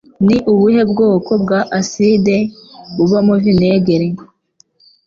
Ni 0.25 0.37
ubuhe 0.51 0.81
bwoko 0.91 1.31
bwa 1.43 1.59
Acide 1.79 2.35
burimo 2.95 3.33
Vinegere 3.43 4.07